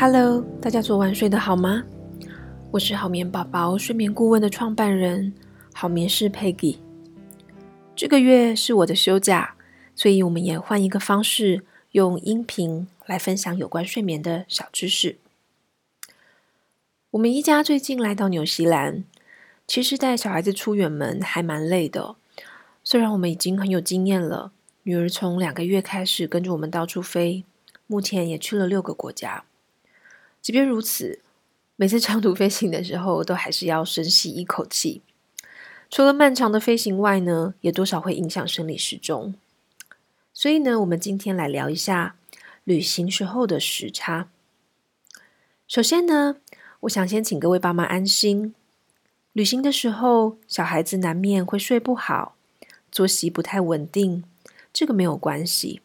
[0.00, 1.82] Hello，大家昨晚睡得好吗？
[2.70, 5.34] 我是好眠宝宝睡眠顾问的创办人，
[5.74, 6.78] 好眠师 Peggy。
[7.96, 9.56] 这个月是我的休假，
[9.96, 15.18] 所以我们也换一个方式，用音频来分享有关睡眠的小知识。
[17.10, 19.02] 我们一家最近来到纽西兰，
[19.66, 22.14] 其实带小孩子出远门还蛮累的。
[22.84, 24.52] 虽然我们已经很有经验了，
[24.84, 27.44] 女儿从两个月开始跟着我们到处飞，
[27.88, 29.42] 目前也去了六个国家。
[30.48, 31.20] 即便如此，
[31.76, 35.02] 每次长途飞行的时候，都还是要深吸一口气。
[35.90, 39.34] 除了漫长的飞行外呢，也多少会影响生理时钟。
[40.32, 42.16] 所以呢，我们今天来聊一下
[42.64, 44.30] 旅行时候的时差。
[45.66, 46.36] 首先呢，
[46.80, 48.54] 我想先请各位爸妈安心，
[49.34, 52.36] 旅行的时候，小孩子难免会睡不好，
[52.90, 54.24] 作息不太稳定，
[54.72, 55.82] 这个没有关系。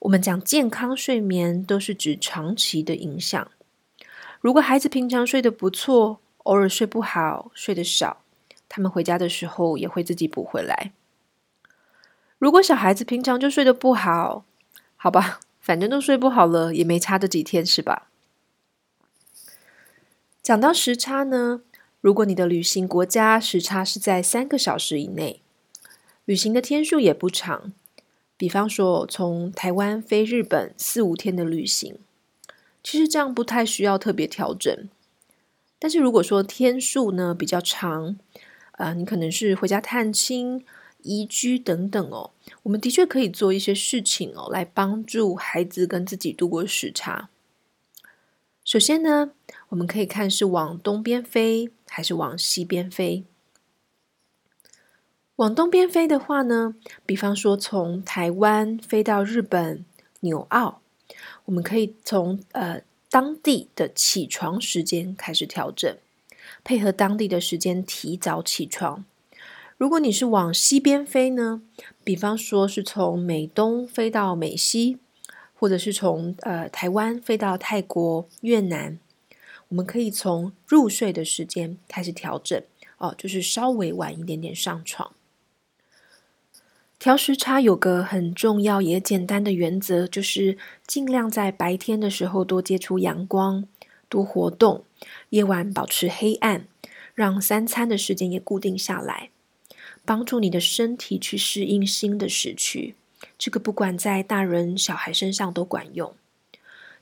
[0.00, 3.48] 我们讲健康睡眠，都是指长期的影响。
[4.40, 8.22] 如果孩子平常睡得不错，偶尔睡不好、睡得少，
[8.68, 10.92] 他们回家的时候也会自己补回来。
[12.38, 14.44] 如果小孩子平常就睡得不好，
[14.96, 18.08] 好吧， 反正都睡不好了，也没差这几天，是吧？
[20.42, 21.62] 讲到时差呢，
[22.00, 25.40] 如果你的旅行国家时差是在三个小时以内，
[26.24, 27.72] 旅行的天数也不长，
[28.36, 31.98] 比方说从台湾飞日本四五天的旅行。
[32.86, 34.88] 其实这样不太需要特别调整，
[35.76, 38.16] 但是如果说天数呢比较长，
[38.70, 40.64] 啊、呃，你可能是回家探亲、
[41.02, 42.30] 移居等等哦，
[42.62, 47.28] 我们的确可以做一些事情哦，来帮助孩子跟自己度过时差。
[48.64, 49.32] 首先呢，
[49.70, 53.24] 我们可以看是往东边飞还是往西边飞。
[55.34, 59.84] 往东边飞的话呢，比方说从台湾飞到日本
[60.20, 60.80] 纽澳。
[61.46, 65.96] 我们可以从呃当地的起床时间开始调整，
[66.64, 69.04] 配合当地的时间提早起床。
[69.78, 71.62] 如果你是往西边飞呢，
[72.02, 74.98] 比方说是从美东飞到美西，
[75.54, 78.98] 或者是从呃台湾飞到泰国、越南，
[79.68, 82.62] 我们可以从入睡的时间开始调整
[82.98, 85.12] 哦，就是稍微晚一点点上床。
[86.98, 93.64] 调时差有个很重要也简单的原则，就是尽量在白天的时候多接触阳光，
[94.08, 94.82] 多活动；
[95.28, 96.66] 夜晚保持黑暗，
[97.14, 99.30] 让三餐的时间也固定下来，
[100.04, 102.94] 帮助你的身体去适应新的时区。
[103.38, 106.14] 这个不管在大人小孩身上都管用。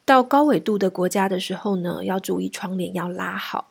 [0.05, 3.71] 到高纬度的国家的时候呢，要注意窗帘要拉好。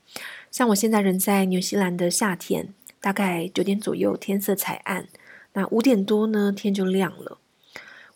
[0.50, 5.08] 像我现在人在纽西兰的夏天，大概九点左右天色才暗。
[5.54, 7.38] 那五点多呢，天就亮了。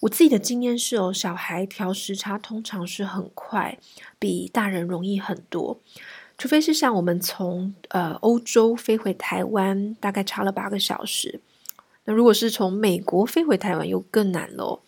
[0.02, 3.80] 我自己的经验是哦，小孩调时差通常是很快，
[4.20, 5.80] 比大人容易很多。
[6.38, 11.42] 除非是像我们从呃欧洲飞回台湾，大概差了八个小时。
[12.06, 14.80] 那如果是从美国飞回台湾，又更难了。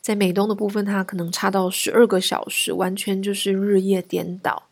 [0.00, 4.64] 在美东的部分，它可能差到十二个小时，完全就是日夜颠倒。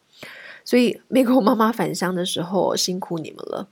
[0.65, 3.69] 所以美国妈妈返乡的时候，辛苦你们了。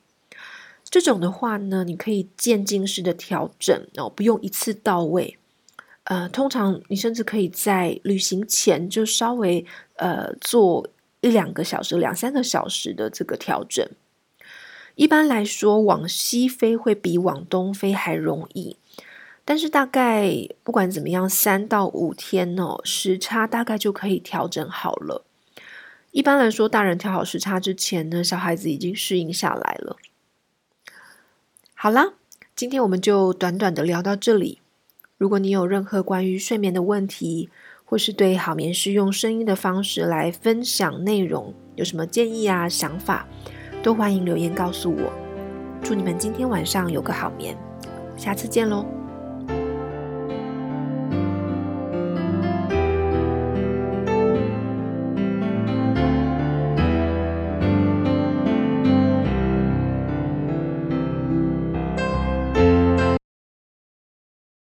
[0.91, 5.39] 这种的话呢，你可以渐进式的调整哦，不用一次到位。
[6.05, 9.65] 呃，通常你甚至可以在旅行前就稍微
[9.97, 10.89] 呃做
[11.21, 13.87] 一两个小时、两三个小时的这个调整。
[14.97, 18.77] 一般来说，往西飞会比往东飞还容易，
[19.45, 25.25] 但是大概不管怎么样，三到五天哦，时差大概就可以调整好了。
[26.11, 29.97] 一般来说，大人调好时差之前呢，小孩子已经适应下来了。
[31.83, 32.13] 好啦，
[32.55, 34.61] 今天我们就短短的聊到这里。
[35.17, 37.49] 如果你有任何关于睡眠的问题，
[37.87, 43.27] 或是对好眠师用声音的方式来分享内容，有什么建议啊、想法，
[43.83, 45.11] 都欢迎留言告诉我。
[45.83, 47.57] 祝你们今天晚上有个好眠，
[48.15, 48.85] 下次见喽。